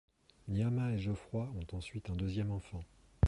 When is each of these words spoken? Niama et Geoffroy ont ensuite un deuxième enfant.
Niama 0.47 0.93
et 0.93 0.97
Geoffroy 0.97 1.47
ont 1.61 1.75
ensuite 1.77 2.09
un 2.09 2.15
deuxième 2.15 2.49
enfant. 2.49 2.83